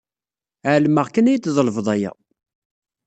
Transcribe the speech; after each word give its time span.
Ɛelmeɣ 0.71 1.07
kan 1.09 1.27
ad 1.27 1.31
yi-d-tḍelbeḍ 1.33 1.87
aya. 1.95 2.11